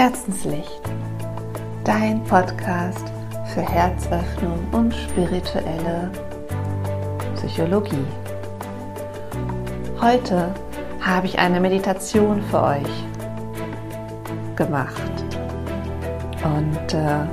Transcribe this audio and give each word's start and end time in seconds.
Herzenslicht, 0.00 0.80
dein 1.84 2.24
Podcast 2.24 3.04
für 3.52 3.60
Herzöffnung 3.60 4.66
und 4.72 4.94
spirituelle 4.94 6.10
Psychologie. 7.34 8.06
Heute 10.00 10.54
habe 11.02 11.26
ich 11.26 11.38
eine 11.38 11.60
Meditation 11.60 12.40
für 12.44 12.62
euch 12.62 13.04
gemacht. 14.56 15.12
Und 16.44 16.94
äh, 16.94 17.26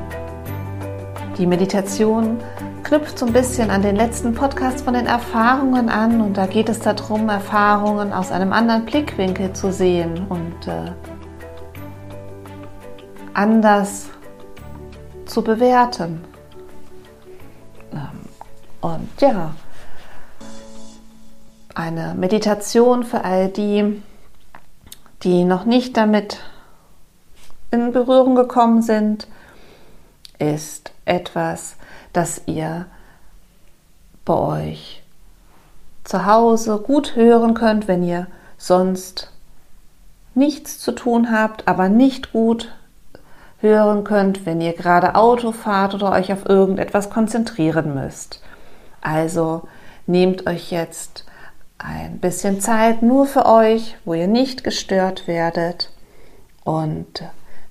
die 1.38 1.46
Meditation 1.46 2.38
knüpft 2.84 3.18
so 3.18 3.28
ein 3.28 3.32
bisschen 3.32 3.70
an 3.70 3.82
den 3.82 3.96
letzten 3.96 4.34
Podcast 4.34 4.84
von 4.84 4.94
den 4.94 5.06
Erfahrungen 5.06 5.88
an 5.88 6.20
und 6.20 6.36
da 6.36 6.48
geht 6.48 6.68
es 6.68 6.80
darum, 6.80 7.30
Erfahrungen 7.30 8.12
aus 8.12 8.30
einem 8.30 8.52
anderen 8.52 8.84
Blickwinkel 8.84 9.54
zu 9.54 9.72
sehen 9.72 10.26
und 10.28 10.68
äh, 10.68 10.92
anders 13.38 14.10
zu 15.26 15.44
bewerten. 15.44 16.24
Ähm, 17.94 18.22
und 18.82 19.10
ja, 19.20 19.54
eine 21.76 22.16
Meditation 22.16 23.04
für 23.04 23.24
all 23.24 23.50
die, 23.50 24.02
die 25.22 25.44
noch 25.44 25.66
nicht 25.66 25.96
damit 25.98 26.40
in 27.70 27.92
Berührung 27.92 28.36
gekommen 28.36 28.82
sind, 28.82 29.28
ist 30.40 30.92
etwas, 31.06 31.76
das 32.14 32.42
ihr 32.48 32.88
bei 34.26 34.34
euch 34.34 35.04
zu 36.04 36.26
Hause 36.26 36.80
gut 36.80 37.16
hören 37.16 37.54
könnt, 37.54 37.88
wenn 37.88 38.02
ihr 38.02 38.28
sonst 38.58 39.32
nichts 40.34 40.80
zu 40.80 40.92
tun 40.92 41.32
habt, 41.32 41.68
aber 41.68 41.90
nicht 41.90 42.32
gut 42.32 42.72
hören 43.60 44.04
könnt, 44.04 44.46
wenn 44.46 44.62
ihr 44.62 44.74
gerade 44.74 45.16
Auto 45.16 45.52
fahrt 45.52 45.94
oder 45.94 46.12
euch 46.12 46.32
auf 46.32 46.48
irgendetwas 46.48 47.10
konzentrieren 47.10 47.94
müsst. 47.94 48.42
Also 49.02 49.68
nehmt 50.06 50.48
euch 50.48 50.72
jetzt 50.72 51.26
ein 51.78 52.20
bisschen 52.20 52.60
Zeit 52.62 53.02
nur 53.02 53.26
für 53.26 53.46
euch, 53.46 53.98
wo 54.06 54.14
ihr 54.14 54.28
nicht 54.28 54.64
gestört 54.64 55.28
werdet 55.28 55.92
und 56.64 57.24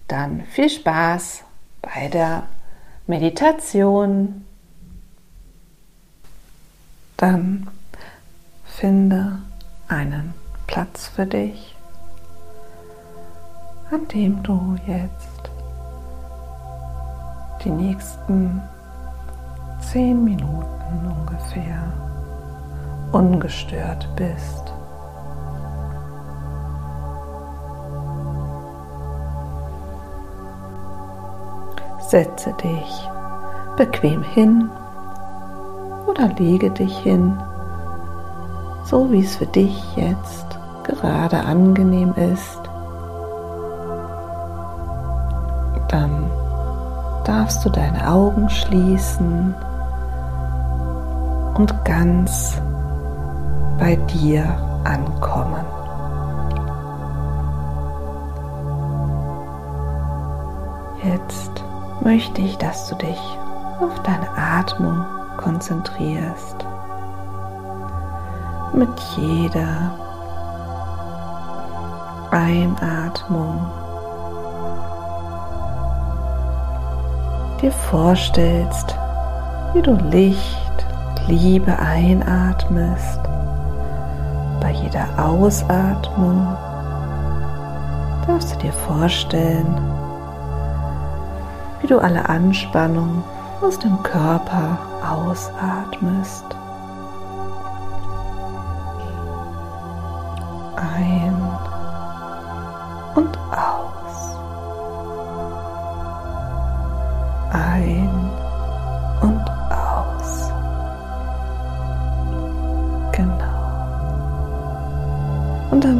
dann 0.09 0.42
viel 0.51 0.70
Spaß 0.70 1.42
bei 1.83 2.09
der 2.09 2.45
Meditation. 3.07 4.45
Dann 7.17 7.69
finde 8.64 9.39
einen 9.89 10.34
Platz 10.67 11.09
für 11.09 11.27
dich, 11.27 11.75
an 13.91 14.07
dem 14.09 14.42
du 14.42 14.77
jetzt 14.87 15.26
die 17.67 17.72
nächsten 17.72 18.62
zehn 19.81 20.22
Minuten 20.22 21.12
ungefähr 21.19 21.83
ungestört 23.11 24.08
bist. 24.14 24.73
Setze 31.98 32.53
dich 32.53 33.08
bequem 33.77 34.23
hin 34.23 34.70
oder 36.07 36.29
lege 36.39 36.70
dich 36.70 36.96
hin, 36.98 37.36
so 38.85 39.11
wie 39.11 39.24
es 39.24 39.35
für 39.35 39.46
dich 39.46 39.96
jetzt 39.96 40.46
gerade 40.85 41.41
angenehm 41.41 42.14
ist. 42.14 42.61
Dann 45.89 46.30
darfst 47.27 47.64
du 47.64 47.70
deine 47.70 48.09
Augen 48.09 48.48
schließen 48.48 49.53
und 51.55 51.85
ganz 51.85 52.61
bei 53.79 53.97
dir 53.97 54.45
ankommen. 54.85 55.65
Jetzt 61.03 61.65
möchte 62.01 62.42
ich, 62.42 62.57
dass 62.59 62.89
du 62.89 62.95
dich 62.95 63.19
auf 63.81 64.03
deine 64.05 64.29
Atmung 64.36 65.05
konzentrierst. 65.36 66.65
Mit 68.73 69.01
jeder 69.17 69.92
Einatmung 72.31 73.67
dir 77.56 77.72
vorstellst, 77.72 78.94
wie 79.72 79.83
du 79.83 79.94
Licht, 80.11 80.86
Liebe 81.27 81.77
einatmest. 81.78 83.20
Bei 84.61 84.70
jeder 84.70 85.06
Ausatmung 85.18 86.46
darfst 88.27 88.55
du 88.55 88.58
dir 88.58 88.72
vorstellen, 88.72 89.74
wie 91.80 91.86
du 91.86 91.98
alle 91.98 92.28
Anspannung 92.28 93.22
aus 93.61 93.78
dem 93.78 94.02
Körper 94.02 94.78
ausatmest. 95.02 96.44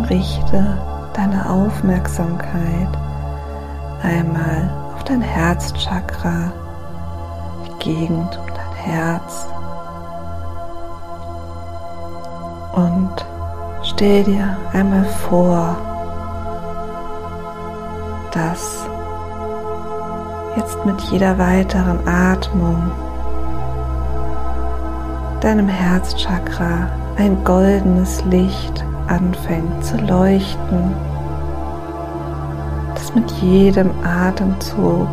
Richte 0.09 0.79
deine 1.15 1.49
Aufmerksamkeit 1.49 2.89
einmal 4.03 4.87
dein 5.07 5.21
Herzchakra, 5.21 6.53
die 7.65 7.85
Gegend 7.85 8.39
um 8.39 8.47
dein 8.47 8.75
Herz. 8.75 9.47
Und 12.73 13.27
stell 13.83 14.25
dir 14.25 14.57
einmal 14.73 15.05
vor, 15.05 15.77
dass 18.33 18.87
jetzt 20.57 20.85
mit 20.85 21.01
jeder 21.03 21.39
weiteren 21.39 22.07
Atmung 22.07 22.91
deinem 25.41 25.69
Herzchakra 25.69 26.89
ein 27.17 27.45
goldenes 27.45 28.25
Licht 28.25 28.85
anfängt 29.09 29.85
zu 29.85 29.97
leuchten 29.99 30.95
mit 33.17 33.31
jedem 33.41 33.91
Atemzug 34.05 35.09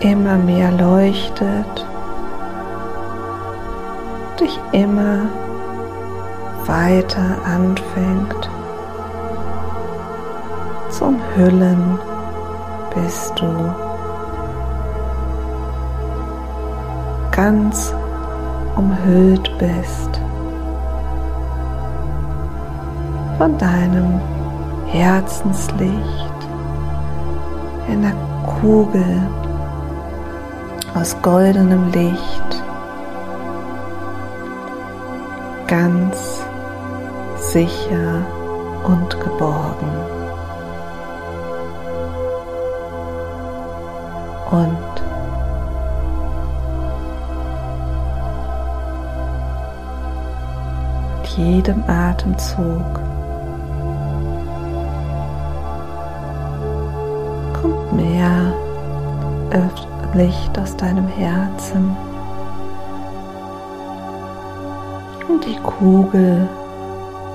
immer 0.00 0.36
mehr 0.36 0.70
leuchtet, 0.72 1.86
dich 4.38 4.60
immer 4.72 5.20
weiter 6.66 7.36
anfängt 7.46 8.50
zu 10.90 11.06
umhüllen, 11.06 11.98
bis 12.94 13.32
du. 13.34 13.74
Ganz 17.30 17.94
umhüllt 18.76 19.50
bist 19.58 20.21
von 23.38 23.58
deinem 23.58 24.20
Herzenslicht, 24.86 25.92
einer 27.88 28.12
Kugel 28.60 29.20
aus 30.94 31.16
goldenem 31.22 31.90
Licht, 31.92 32.62
ganz 35.66 36.42
sicher 37.36 38.24
und 38.84 39.20
geborgen. 39.20 39.88
Und 44.50 45.02
jedem 51.36 51.82
Atemzug 51.88 53.00
Licht 60.14 60.58
aus 60.58 60.76
deinem 60.76 61.06
Herzen. 61.08 61.96
Und 65.28 65.44
die 65.46 65.58
Kugel 65.60 66.48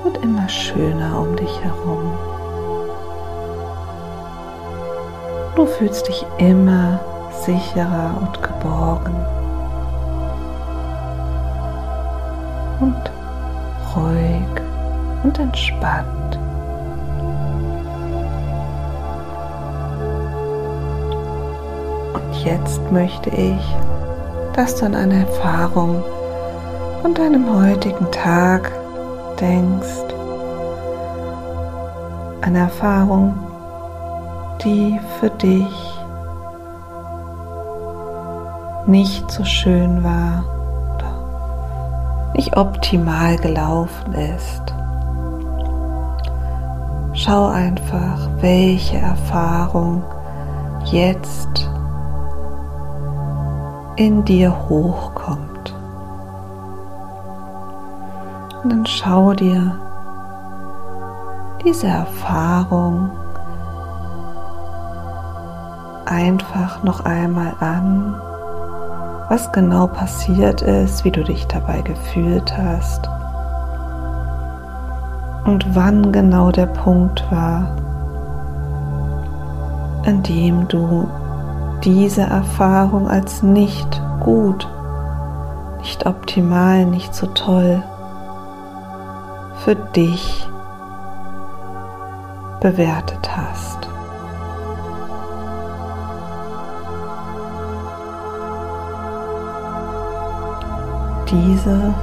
wird 0.03 0.23
immer 0.23 0.47
schöner 0.47 1.19
um 1.19 1.35
dich 1.35 1.63
herum. 1.63 2.17
Du 5.55 5.65
fühlst 5.65 6.07
dich 6.07 6.23
immer 6.37 6.99
sicherer 7.45 8.15
und 8.19 8.41
geborgen 8.43 9.15
und 12.79 13.11
ruhig 13.95 14.61
und 15.23 15.39
entspannt. 15.39 16.39
Jetzt 22.31 22.81
möchte 22.91 23.29
ich, 23.29 23.75
dass 24.53 24.75
du 24.75 24.85
an 24.85 24.95
eine 24.95 25.19
Erfahrung 25.19 26.03
von 27.01 27.13
deinem 27.13 27.53
heutigen 27.53 28.11
Tag 28.11 28.71
denkst. 29.39 30.13
Eine 32.41 32.59
Erfahrung, 32.59 33.35
die 34.63 34.99
für 35.19 35.29
dich 35.29 35.97
nicht 38.87 39.29
so 39.29 39.43
schön 39.43 40.03
war 40.03 40.45
oder 40.95 42.31
nicht 42.33 42.55
optimal 42.55 43.37
gelaufen 43.37 44.13
ist. 44.13 44.61
Schau 47.13 47.47
einfach, 47.47 48.29
welche 48.39 48.97
Erfahrung 48.97 50.03
jetzt 50.85 51.69
in 53.97 54.23
dir 54.23 54.55
hochkommt. 54.69 55.73
Und 58.63 58.71
dann 58.71 58.85
schau 58.85 59.33
dir 59.33 59.75
diese 61.65 61.87
Erfahrung 61.87 63.09
einfach 66.05 66.83
noch 66.83 67.03
einmal 67.05 67.53
an, 67.59 68.15
was 69.29 69.51
genau 69.51 69.87
passiert 69.87 70.61
ist, 70.61 71.03
wie 71.03 71.11
du 71.11 71.23
dich 71.23 71.47
dabei 71.47 71.81
gefühlt 71.81 72.55
hast 72.57 73.09
und 75.45 75.75
wann 75.75 76.11
genau 76.11 76.51
der 76.51 76.67
Punkt 76.67 77.23
war, 77.31 77.75
an 80.05 80.21
dem 80.23 80.67
du 80.67 81.09
diese 81.87 82.23
Erfahrung 82.23 83.07
als 83.07 83.41
nicht 83.43 84.01
gut, 84.19 84.67
nicht 85.77 86.05
optimal, 86.05 86.85
nicht 86.85 87.15
so 87.15 87.27
toll 87.27 87.81
für 89.63 89.75
dich 89.75 90.45
bewertet 92.59 93.29
hast. 93.33 93.87
Diese 101.31 101.93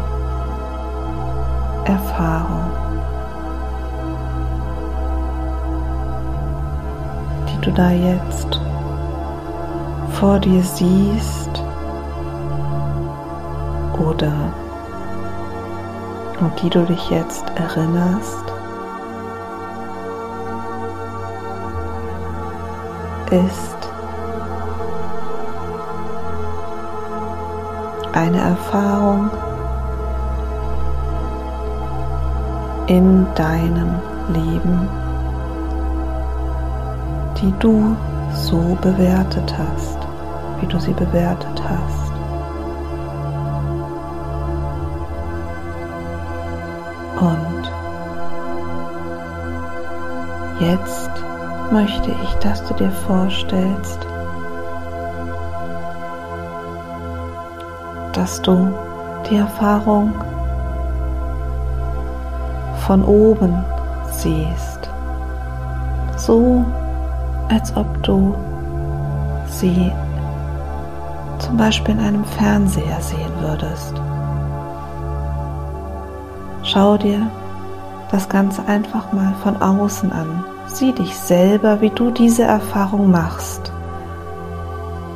Erfahrung, 1.85 2.71
die 7.51 7.61
du 7.67 7.71
da 7.71 7.91
jetzt 7.91 8.59
vor 10.21 10.39
dir 10.39 10.63
siehst 10.63 11.65
oder 13.99 14.33
an 16.41 16.53
die 16.63 16.71
du 16.71 16.85
dich 16.85 17.11
jetzt 17.11 17.45
erinnerst, 17.57 18.45
ist 23.31 23.91
eine 28.13 28.39
Erfahrung 28.39 29.31
in 32.87 33.27
deinem 33.35 33.95
Leben, 34.29 34.89
die 37.41 37.53
du 37.59 37.97
so 38.33 38.77
bewertet 38.81 39.55
hast 39.57 40.04
wie 40.65 40.73
du 40.73 40.81
sie 40.81 40.95
bewertet 40.95 41.63
hast. 41.63 42.13
Und 47.21 47.71
jetzt 50.61 51.11
möchte 51.71 52.11
ich, 52.23 52.35
dass 52.37 52.65
du 52.67 52.75
dir 52.75 52.91
vorstellst, 52.91 53.99
dass 58.15 58.41
du 58.41 58.73
die 59.29 59.37
Erfahrung 59.37 60.15
von 62.87 63.05
oben 63.05 63.63
siehst, 64.11 64.89
so 66.17 66.65
als 67.51 67.77
ob 67.77 68.03
du 68.03 68.35
sie 69.47 69.93
zum 71.55 71.59
Beispiel 71.59 71.95
in 71.95 72.01
einem 72.01 72.25
Fernseher 72.25 73.01
sehen 73.01 73.31
würdest. 73.39 73.95
Schau 76.65 76.97
dir 76.97 77.31
das 78.11 78.29
Ganze 78.29 78.67
einfach 78.67 79.13
mal 79.13 79.35
von 79.41 79.63
außen 79.63 80.11
an. 80.11 80.45
Sieh 80.67 80.91
dich 80.91 81.15
selber, 81.15 81.81
wie 81.81 81.91
du 81.91 82.11
diese 82.11 82.43
Erfahrung 82.43 83.09
machst. 83.09 83.71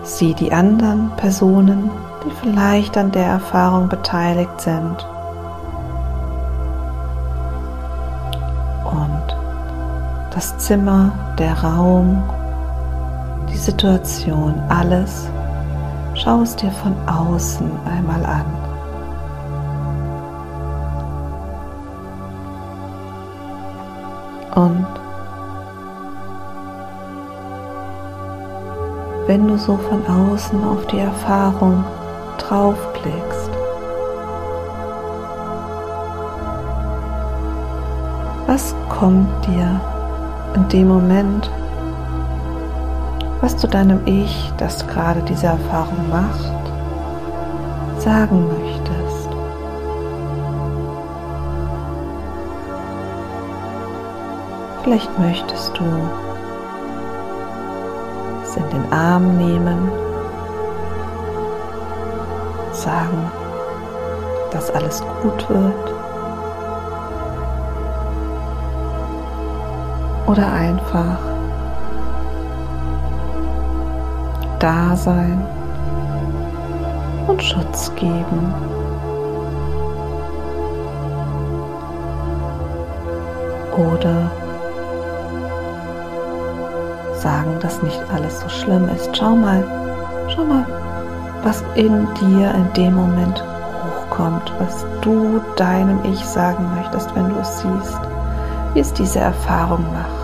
Sieh 0.05 0.33
die 0.33 0.53
anderen 0.53 1.11
Personen, 1.17 1.91
die 2.25 2.31
vielleicht 2.41 2.97
an 2.97 3.11
der 3.11 3.27
Erfahrung 3.27 3.89
beteiligt 3.89 4.61
sind. 4.61 5.09
Und 8.85 9.37
das 10.33 10.57
Zimmer, 10.59 11.11
der 11.37 11.65
Raum, 11.65 12.23
die 13.51 13.57
Situation, 13.57 14.55
alles 14.69 15.29
Schau 16.19 16.43
es 16.43 16.57
dir 16.57 16.73
von 16.73 16.97
außen 17.07 17.71
einmal 17.87 18.27
an. 18.27 18.45
Und 24.57 24.87
wenn 29.29 29.47
du 29.47 29.57
so 29.57 29.77
von 29.77 30.05
außen 30.07 30.65
auf 30.65 30.85
die 30.89 30.99
Erfahrung 30.99 31.85
draufblickst, 32.39 33.51
was 38.49 38.75
kommt 38.89 39.47
dir 39.47 39.81
in 40.57 40.69
dem 40.69 40.89
Moment 40.89 41.49
was 43.41 43.57
du 43.57 43.69
deinem 43.69 44.01
Ich, 44.07 44.53
das 44.57 44.87
gerade 44.87 45.23
diese 45.23 45.47
Erfahrung 45.47 46.09
macht, 46.11 48.01
sagen 48.01 48.49
möchtest. 48.49 49.29
Vielleicht 54.83 55.19
möchtest 55.19 55.79
du 55.79 55.85
es 58.43 58.57
in 58.57 58.71
den 58.71 58.93
Arm 58.93 59.37
nehmen, 59.37 59.91
sagen, 62.73 63.31
dass 64.51 64.71
alles 64.71 65.03
gut 65.23 65.49
wird. 65.51 65.95
Oder 70.27 70.53
einfach 70.53 71.19
da 74.59 74.97
sein 74.97 75.45
und 77.27 77.43
Schutz 77.43 77.93
geben. 77.97 78.55
Oder 83.77 84.31
sagen, 87.15 87.59
dass 87.61 87.83
nicht 87.83 88.01
alles 88.13 88.41
so 88.41 88.49
schlimm 88.49 88.89
ist. 88.89 89.17
Schau 89.17 89.37
mal, 89.37 89.65
schau 90.29 90.45
mal, 90.45 90.67
was 91.43 91.63
in 91.75 92.07
dir 92.15 92.53
in 92.55 92.73
dem 92.75 92.95
Moment 92.95 93.43
hochkommt, 93.85 94.53
was 94.59 94.85
du 95.01 95.41
deinem 95.57 96.01
Ich 96.05 96.25
sagen 96.25 96.69
möchtest, 96.77 97.15
wenn 97.15 97.29
du 97.29 97.39
es 97.41 97.61
siehst, 97.61 98.01
wie 98.75 98.81
es 98.81 98.93
diese 98.93 99.21
Erfahrung 99.21 99.85
macht. 99.93 100.18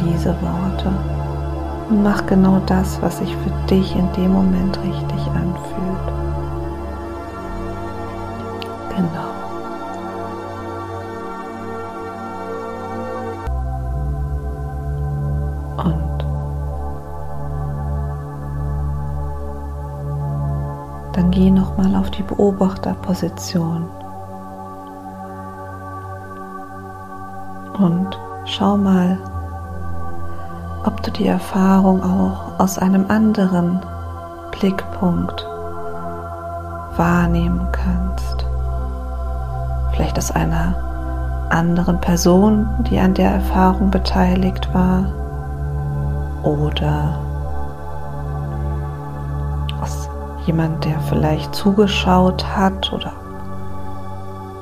diese 0.00 0.34
Worte 0.42 0.92
und 1.88 2.02
mach 2.02 2.26
genau 2.26 2.60
das, 2.66 3.00
was 3.00 3.18
sich 3.18 3.34
für 3.36 3.50
dich 3.68 3.94
in 3.94 4.10
dem 4.12 4.32
Moment 4.32 4.78
richtig 4.82 5.26
anfühlt. 5.28 6.06
Genau. 8.96 9.26
Und 15.84 16.24
dann 21.12 21.30
geh 21.30 21.50
nochmal 21.50 21.94
auf 21.94 22.10
die 22.10 22.22
Beobachterposition 22.22 23.84
und 27.78 28.18
schau 28.46 28.76
mal, 28.76 29.18
ob 30.86 31.02
du 31.02 31.10
die 31.10 31.26
Erfahrung 31.26 32.02
auch 32.02 32.60
aus 32.60 32.78
einem 32.78 33.10
anderen 33.10 33.80
Blickpunkt 34.52 35.44
wahrnehmen 36.96 37.66
kannst. 37.72 38.46
Vielleicht 39.92 40.16
aus 40.16 40.30
einer 40.30 40.74
anderen 41.50 42.00
Person, 42.00 42.68
die 42.90 42.98
an 42.98 43.14
der 43.14 43.30
Erfahrung 43.30 43.90
beteiligt 43.90 44.72
war 44.72 45.06
oder 46.42 47.18
aus 49.80 50.08
jemand, 50.46 50.84
der 50.84 50.98
vielleicht 51.00 51.54
zugeschaut 51.54 52.46
hat 52.56 52.92
oder 52.92 53.12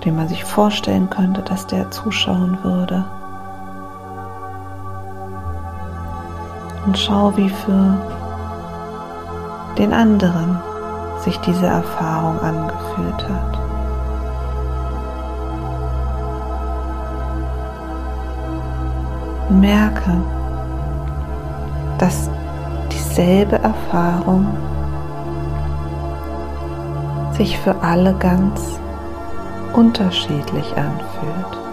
den 0.04 0.16
man 0.16 0.28
sich 0.28 0.44
vorstellen 0.44 1.08
könnte, 1.08 1.42
dass 1.42 1.66
der 1.66 1.90
zuschauen 1.90 2.58
würde. 2.62 3.04
Und 6.86 6.98
schau, 6.98 7.32
wie 7.36 7.48
für 7.48 7.96
den 9.78 9.92
anderen 9.92 10.58
sich 11.20 11.38
diese 11.40 11.66
Erfahrung 11.66 12.38
angefühlt 12.40 13.28
hat. 13.28 13.58
Merke, 19.50 20.22
dass 21.98 22.28
dieselbe 22.92 23.56
Erfahrung 23.56 24.46
sich 27.32 27.58
für 27.58 27.74
alle 27.82 28.14
ganz 28.14 28.78
unterschiedlich 29.72 30.76
anfühlt. 30.76 31.63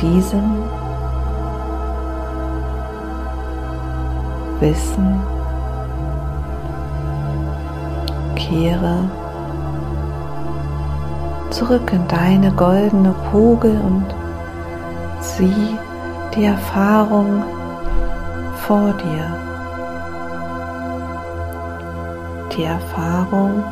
Diesem 0.00 0.62
Wissen 4.60 5.20
kehre 8.36 9.10
zurück 11.50 11.92
in 11.92 12.06
deine 12.08 12.50
goldene 12.52 13.14
Kugel 13.30 13.78
und 13.80 14.06
sieh 15.20 15.76
die 16.34 16.44
Erfahrung 16.44 17.42
vor 18.66 18.92
dir. 18.92 19.26
Die 22.56 22.64
Erfahrung 22.64 23.62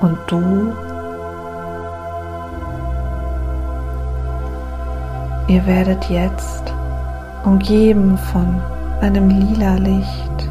und 0.00 0.18
du. 0.26 0.85
Ihr 5.48 5.64
werdet 5.64 6.10
jetzt 6.10 6.74
umgeben 7.44 8.18
von 8.18 8.60
einem 9.00 9.28
lila 9.28 9.74
Licht. 9.74 10.50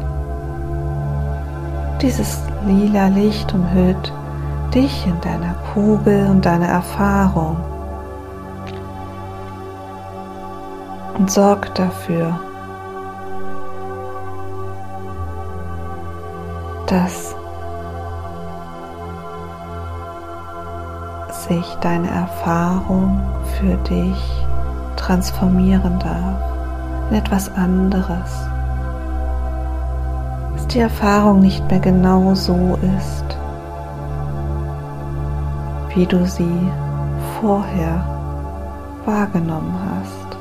Dieses 2.00 2.40
lila 2.66 3.08
Licht 3.08 3.52
umhüllt 3.52 4.12
dich 4.74 5.06
in 5.06 5.20
deiner 5.20 5.54
Kugel 5.74 6.26
und 6.30 6.46
deiner 6.46 6.68
Erfahrung 6.68 7.56
und 11.18 11.30
sorg 11.30 11.74
dafür, 11.74 12.38
dass 16.86 17.34
sich 21.48 21.74
deine 21.82 22.08
Erfahrung 22.08 23.20
für 23.58 23.76
dich 23.88 24.35
transformieren 25.06 26.00
darf 26.00 26.40
in 27.10 27.16
etwas 27.16 27.48
anderes. 27.54 28.48
Dass 30.52 30.66
die 30.66 30.80
Erfahrung 30.80 31.40
nicht 31.40 31.68
mehr 31.70 31.78
genau 31.78 32.34
so 32.34 32.76
ist, 32.98 33.24
wie 35.94 36.06
du 36.06 36.26
sie 36.26 36.70
vorher 37.40 38.04
wahrgenommen 39.04 39.78
hast. 39.88 40.36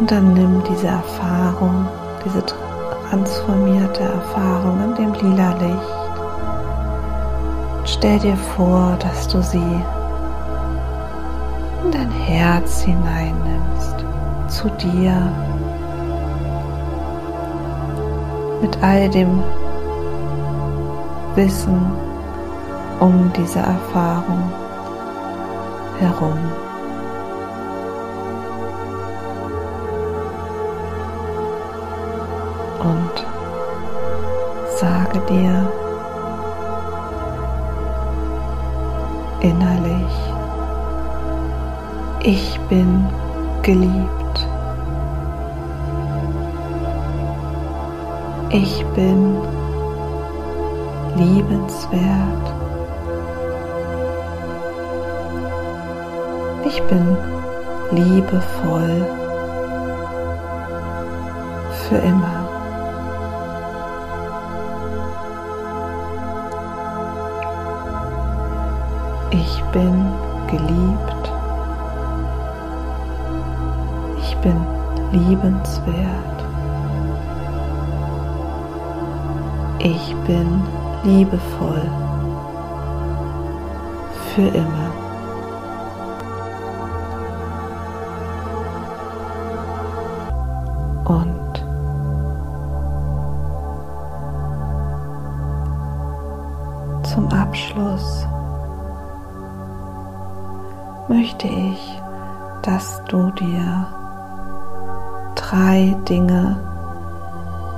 Und 0.00 0.10
dann 0.10 0.34
nimm 0.34 0.62
diese 0.68 0.88
Erfahrung, 0.88 1.86
diese 2.24 2.42
transformierte 3.08 4.02
Erfahrung 4.02 4.82
in 4.82 4.94
dem 4.96 5.12
lila 5.14 5.52
Licht. 5.52 6.03
Stell 8.04 8.18
dir 8.18 8.36
vor, 8.36 8.98
dass 8.98 9.28
du 9.28 9.42
sie 9.42 9.80
in 11.84 11.90
dein 11.90 12.10
Herz 12.10 12.82
hineinnimmst, 12.82 14.04
zu 14.48 14.68
dir 14.72 15.32
mit 18.60 18.76
all 18.82 19.08
dem 19.08 19.42
Wissen 21.34 21.80
um 23.00 23.32
diese 23.34 23.60
Erfahrung 23.60 24.52
herum. 25.98 26.38
Und 32.80 33.26
sage 34.78 35.20
dir 35.26 35.83
innerlich, 39.44 40.14
ich 42.22 42.58
bin 42.70 43.06
geliebt. 43.62 44.48
Ich 48.50 48.84
bin 48.94 49.36
liebenswert. 51.16 52.44
Ich 56.64 56.82
bin 56.84 57.16
liebevoll 57.90 59.06
für 61.88 61.96
immer. 61.96 62.43
Ich 69.36 69.62
bin 69.72 70.06
geliebt. 70.46 71.32
Ich 74.22 74.36
bin 74.36 74.56
liebenswert. 75.10 76.38
Ich 79.80 80.14
bin 80.26 80.62
liebevoll 81.02 81.82
für 84.34 84.48
immer. 84.56 84.83
Drei 105.54 105.94
Dinge 106.08 106.56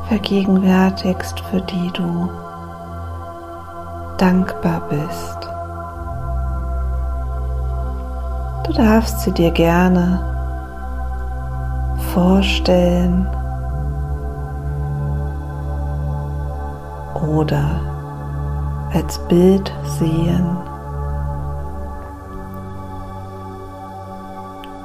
vergegenwärtigst, 0.08 1.40
für 1.40 1.60
die 1.60 1.90
du 1.92 2.30
dankbar 4.16 4.80
bist. 4.88 5.38
Du 8.64 8.72
darfst 8.72 9.20
sie 9.20 9.32
dir 9.32 9.50
gerne 9.50 10.20
vorstellen 12.14 13.26
oder 17.28 17.80
als 18.94 19.18
Bild 19.28 19.70
sehen 19.98 20.56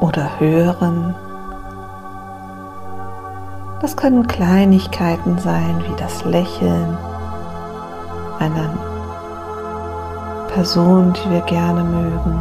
oder 0.01 0.29
hören 0.39 1.15
Das 3.81 3.97
können 3.97 4.27
Kleinigkeiten 4.27 5.39
sein, 5.39 5.83
wie 5.87 5.95
das 5.97 6.23
Lächeln 6.23 6.95
einer 8.37 8.77
Person, 10.53 11.13
die 11.13 11.31
wir 11.31 11.41
gerne 11.41 11.83
mögen, 11.83 12.39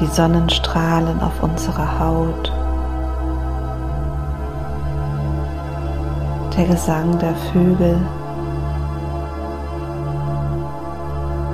die 0.00 0.06
Sonnenstrahlen 0.06 1.22
auf 1.22 1.40
unserer 1.40 2.00
Haut, 2.00 2.52
der 6.56 6.64
Gesang 6.66 7.16
der 7.20 7.36
Vögel 7.52 7.96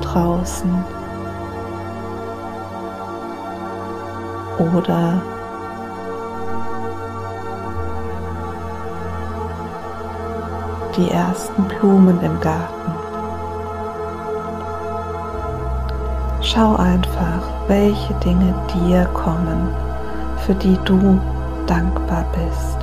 draußen. 0.01 0.71
Oder 4.75 5.21
die 10.97 11.11
ersten 11.11 11.63
Blumen 11.65 12.21
im 12.23 12.41
Garten. 12.41 12.93
Schau 16.43 16.77
einfach, 16.77 17.43
welche 17.67 18.15
Dinge 18.15 18.55
dir 18.73 19.05
kommen, 19.07 19.69
für 20.47 20.55
die 20.55 20.79
du 20.85 21.21
dankbar 21.67 22.25
bist. 22.33 22.79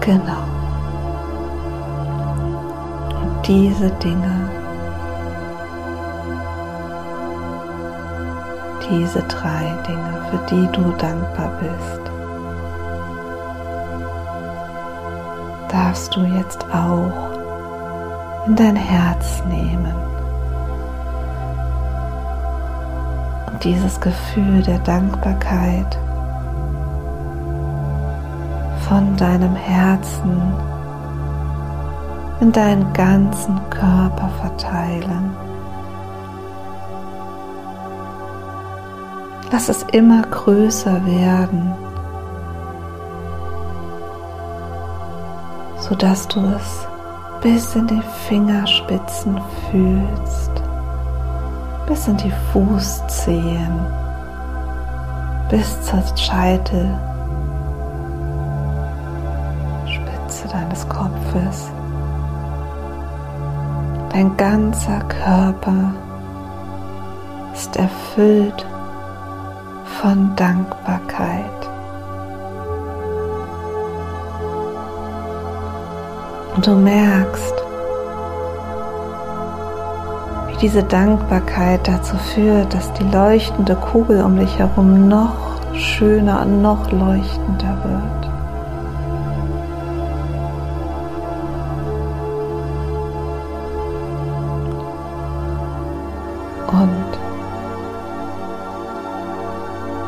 Genau. 0.00 0.44
Und 3.20 3.46
diese 3.46 3.90
Dinge, 3.90 4.48
diese 8.88 9.22
drei 9.24 9.74
Dinge, 9.86 10.22
für 10.30 10.38
die 10.54 10.66
du 10.72 10.92
dankbar 10.96 11.50
bist, 11.60 12.07
darfst 15.68 16.14
du 16.16 16.20
jetzt 16.20 16.64
auch 16.72 18.46
in 18.46 18.56
dein 18.56 18.76
Herz 18.76 19.42
nehmen. 19.48 19.94
Und 23.46 23.62
dieses 23.62 24.00
Gefühl 24.00 24.62
der 24.62 24.78
Dankbarkeit 24.80 25.98
von 28.88 29.16
deinem 29.16 29.54
Herzen 29.54 30.40
in 32.40 32.52
deinen 32.52 32.92
ganzen 32.92 33.58
Körper 33.68 34.30
verteilen. 34.40 35.36
Lass 39.50 39.68
es 39.68 39.82
immer 39.92 40.22
größer 40.22 41.04
werden, 41.04 41.72
sodass 45.88 46.28
du 46.28 46.40
es 46.40 46.86
bis 47.42 47.74
in 47.74 47.86
die 47.86 48.02
Fingerspitzen 48.28 49.40
fühlst, 49.70 50.52
bis 51.86 52.08
in 52.08 52.16
die 52.16 52.32
Fußzehen, 52.52 53.80
bis 55.50 55.82
zur 55.82 56.02
Scheitel 56.16 56.98
deines 60.52 60.88
Kopfes. 60.88 61.70
Dein 64.12 64.36
ganzer 64.36 65.00
Körper 65.08 65.92
ist 67.52 67.76
erfüllt 67.76 68.66
von 70.00 70.34
Dankbarkeit. 70.36 71.57
Und 76.58 76.66
du 76.66 76.74
merkst, 76.74 77.54
wie 80.48 80.56
diese 80.56 80.82
Dankbarkeit 80.82 81.86
dazu 81.86 82.16
führt, 82.16 82.74
dass 82.74 82.92
die 82.94 83.04
leuchtende 83.04 83.76
Kugel 83.76 84.24
um 84.24 84.36
dich 84.36 84.58
herum 84.58 85.06
noch 85.06 85.60
schöner 85.72 86.42
und 86.42 86.60
noch 86.60 86.90
leuchtender 86.90 87.78
wird. 87.84 88.18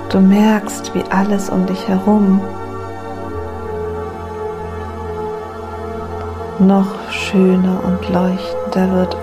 Du 0.08 0.18
merkst, 0.18 0.92
wie 0.96 1.04
alles 1.10 1.48
um 1.48 1.66
dich 1.66 1.86
herum 1.86 2.40
noch 6.60 7.10
schöner 7.10 7.82
und 7.84 8.08
leuchtender 8.12 8.92
wird. 8.92 9.16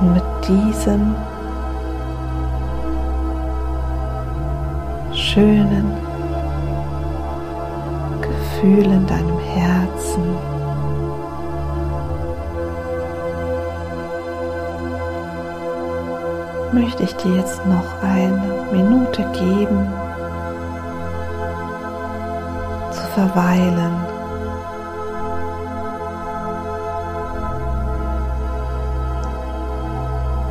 Und 0.00 0.14
mit 0.14 0.24
diesem 0.46 1.14
schönen 5.12 5.92
Gefühl 8.20 8.84
in 8.84 9.06
deinem 9.06 9.38
Herzen 9.38 10.22
möchte 16.72 17.02
ich 17.04 17.16
dir 17.16 17.36
jetzt 17.36 17.64
noch 17.66 18.02
eine 18.02 18.66
Minute 18.70 19.22
geben, 19.32 19.88
verweilen. 23.18 23.94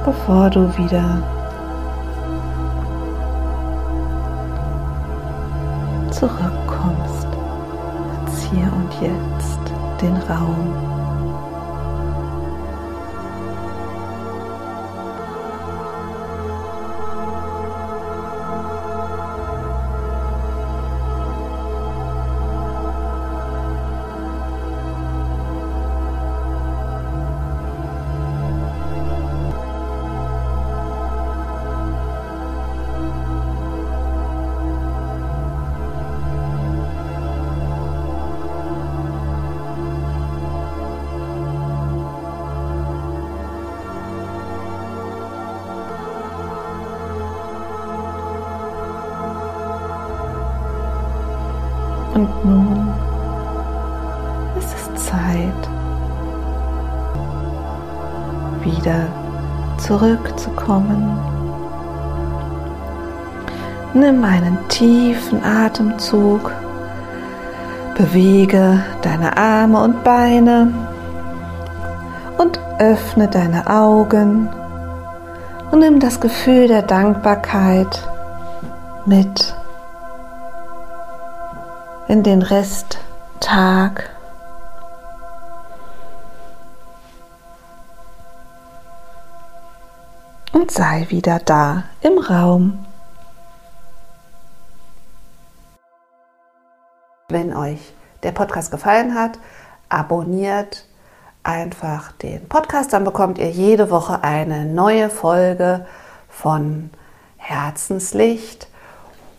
Bevor 0.04 0.50
du 0.50 0.68
wieder 0.78 1.22
zurückkommst 6.12 7.28
ins 8.26 8.44
Hier 8.50 8.72
und 8.74 8.94
Jetzt, 9.02 9.60
den 10.02 10.18
Raum. 10.30 10.87
Wieder 58.68 59.08
zurückzukommen. 59.78 61.18
Nimm 63.94 64.24
einen 64.24 64.58
tiefen 64.68 65.44
Atemzug, 65.44 66.52
bewege 67.98 68.84
deine 69.02 69.38
Arme 69.38 69.82
und 69.82 70.04
Beine 70.04 70.74
und 72.38 72.60
öffne 72.80 73.28
deine 73.28 73.68
Augen 73.68 74.50
und 75.72 75.80
nimm 75.80 76.00
das 76.00 76.20
Gefühl 76.20 76.68
der 76.68 76.84
Dankbarkeit 76.84 78.08
mit 79.06 79.56
in 82.08 82.24
den 82.24 82.42
Resttag. 82.42 84.17
Und 90.68 90.74
sei 90.74 91.06
wieder 91.08 91.40
da 91.40 91.86
im 92.02 92.18
Raum. 92.18 92.86
Wenn 97.30 97.56
euch 97.56 97.80
der 98.22 98.34
Podcast 98.34 98.70
gefallen 98.70 99.16
hat, 99.16 99.40
abonniert, 99.88 100.86
einfach 101.42 102.12
den 102.12 102.50
Podcast, 102.50 102.92
dann 102.92 103.06
bekommt 103.06 103.38
ihr 103.38 103.50
jede 103.50 103.90
Woche 103.90 104.26
eine 104.26 104.66
neue 104.66 105.10
Folge 105.10 105.86
von 106.28 106.90
Herzenslicht. 107.38 108.68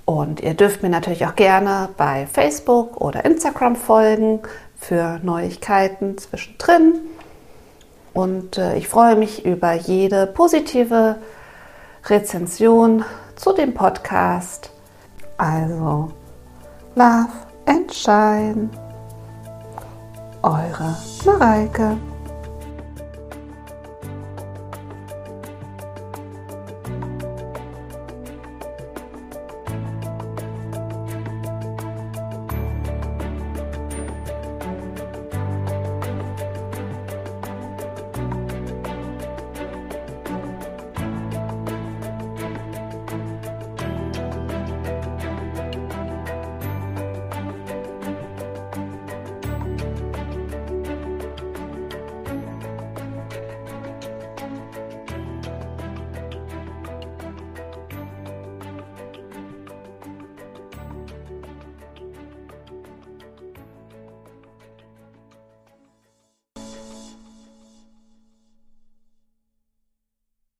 Und 0.07 0.41
ihr 0.41 0.55
dürft 0.55 0.83
mir 0.83 0.89
natürlich 0.89 1.27
auch 1.27 1.37
gerne 1.37 1.91
bei 1.99 2.27
Facebook 2.27 3.03
oder 3.03 3.27
Instagram 3.27 3.77
folgen 3.77 4.41
für 4.79 5.21
Neuigkeiten 5.23 6.17
zwischendrin. 6.17 6.95
Und 8.19 8.59
äh, 8.59 8.77
ich 8.77 8.89
freue 8.89 9.15
mich 9.15 9.45
über 9.45 9.75
jede 9.75 10.27
positive 10.27 11.19
Rezension 12.07 13.05
zu 13.37 13.53
dem 13.53 13.75
Podcast. 13.75 14.73
Also, 15.37 16.11
Love 16.97 17.29
and 17.67 17.95
Shine. 17.95 18.71
Eure 20.43 20.97
Mareike. 21.25 21.97